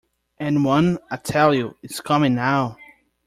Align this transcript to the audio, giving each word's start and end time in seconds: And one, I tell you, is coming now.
And 0.39 0.65
one, 0.65 0.97
I 1.11 1.17
tell 1.17 1.53
you, 1.53 1.75
is 1.83 1.99
coming 2.01 2.33
now. 2.33 2.75